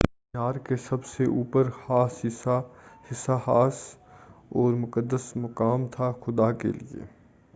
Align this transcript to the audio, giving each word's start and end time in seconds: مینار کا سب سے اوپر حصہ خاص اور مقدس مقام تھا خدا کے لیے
مینار 0.27 0.55
کا 0.59 0.75
سب 0.79 1.03
سے 1.05 1.23
اوپر 1.31 1.67
حصہ 3.11 3.37
خاص 3.43 3.81
اور 4.53 4.73
مقدس 4.75 5.31
مقام 5.37 5.87
تھا 5.87 6.11
خدا 6.21 6.51
کے 6.53 6.71
لیے 6.71 7.03